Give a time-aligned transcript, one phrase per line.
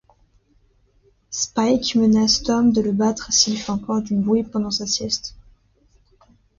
[1.29, 5.35] Spike menace Tom de le battre s'il fait encore du bruit pendant sa sieste.